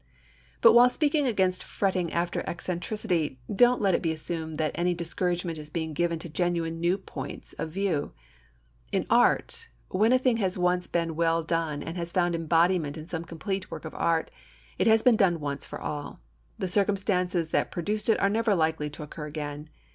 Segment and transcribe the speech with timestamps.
[0.61, 5.59] But while speaking against fretting after eccentricity, don't let it be assumed that any discouragement
[5.59, 8.11] is being given to genuine new points of view.
[8.91, 13.05] In art, when a thing has once been well done and has found embodiment in
[13.05, 14.31] some complete work of art,
[14.79, 16.17] it has been done once for all.
[16.57, 19.69] The circumstances that produced it are never likely to occur again.